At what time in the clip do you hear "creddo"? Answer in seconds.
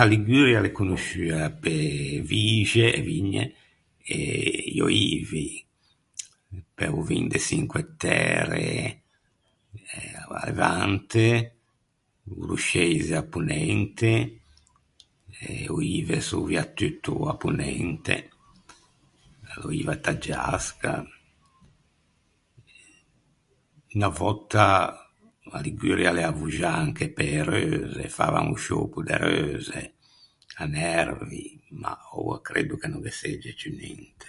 32.46-32.74